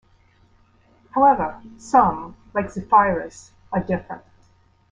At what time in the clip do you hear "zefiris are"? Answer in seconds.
2.73-3.83